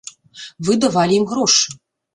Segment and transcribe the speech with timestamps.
[0.69, 1.81] Вы давалі ім грошы.